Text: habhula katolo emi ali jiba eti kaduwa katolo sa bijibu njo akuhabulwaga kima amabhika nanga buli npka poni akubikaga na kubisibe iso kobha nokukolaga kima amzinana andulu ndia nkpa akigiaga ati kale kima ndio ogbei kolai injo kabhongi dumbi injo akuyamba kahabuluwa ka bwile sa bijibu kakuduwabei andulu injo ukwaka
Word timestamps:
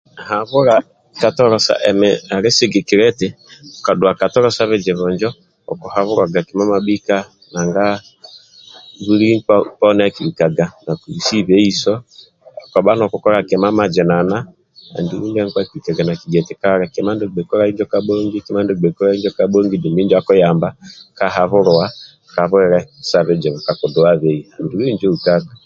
habhula 0.29 0.75
katolo 1.21 1.57
emi 1.89 2.09
ali 2.33 2.49
jiba 2.87 3.05
eti 3.11 3.27
kaduwa 3.85 4.13
katolo 4.21 4.49
sa 4.57 4.63
bijibu 4.69 5.05
njo 5.13 5.31
akuhabulwaga 5.71 6.39
kima 6.47 6.63
amabhika 6.67 7.15
nanga 7.53 7.85
buli 9.03 9.25
npka 9.37 9.55
poni 9.79 10.01
akubikaga 10.05 10.65
na 10.85 10.93
kubisibe 11.01 11.55
iso 11.71 11.93
kobha 12.71 12.91
nokukolaga 12.97 13.47
kima 13.49 13.67
amzinana 13.69 14.37
andulu 14.97 15.25
ndia 15.27 15.43
nkpa 15.45 15.59
akigiaga 15.63 16.01
ati 16.43 16.53
kale 16.61 16.83
kima 16.93 17.11
ndio 17.13 17.25
ogbei 17.27 17.47
kolai 17.49 17.69
injo 17.71 19.33
kabhongi 19.43 19.75
dumbi 19.81 19.99
injo 20.03 20.15
akuyamba 20.19 20.69
kahabuluwa 21.17 21.85
ka 22.33 22.43
bwile 22.49 22.79
sa 23.09 23.17
bijibu 23.27 23.57
kakuduwabei 23.65 24.39
andulu 24.59 24.83
injo 24.91 25.07
ukwaka 25.15 25.53